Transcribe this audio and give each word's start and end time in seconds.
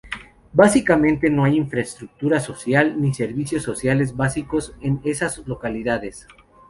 Básicamente 0.51 1.29
no 1.29 1.43
hay 1.45 1.55
infraestructura 1.57 2.39
social 2.39 2.99
ni 2.99 3.13
servicios 3.13 3.61
sociales 3.61 4.15
básicos 4.17 4.73
en 4.81 4.99
esas 5.03 5.37
localidades. 5.47 6.27